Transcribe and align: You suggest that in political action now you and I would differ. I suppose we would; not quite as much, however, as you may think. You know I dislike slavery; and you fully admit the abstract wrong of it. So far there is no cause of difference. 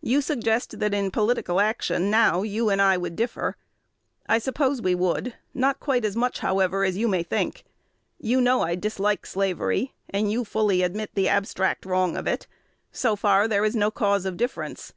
You 0.00 0.22
suggest 0.22 0.78
that 0.80 0.94
in 0.94 1.10
political 1.10 1.60
action 1.60 2.10
now 2.10 2.40
you 2.40 2.70
and 2.70 2.80
I 2.80 2.96
would 2.96 3.14
differ. 3.14 3.58
I 4.26 4.38
suppose 4.38 4.80
we 4.80 4.94
would; 4.94 5.34
not 5.52 5.78
quite 5.78 6.06
as 6.06 6.16
much, 6.16 6.38
however, 6.38 6.84
as 6.84 6.96
you 6.96 7.06
may 7.06 7.22
think. 7.22 7.66
You 8.18 8.40
know 8.40 8.62
I 8.62 8.76
dislike 8.76 9.26
slavery; 9.26 9.92
and 10.08 10.32
you 10.32 10.46
fully 10.46 10.80
admit 10.80 11.10
the 11.12 11.28
abstract 11.28 11.84
wrong 11.84 12.16
of 12.16 12.26
it. 12.26 12.46
So 12.92 13.14
far 13.14 13.46
there 13.46 13.62
is 13.62 13.76
no 13.76 13.90
cause 13.90 14.24
of 14.24 14.38
difference. 14.38 14.94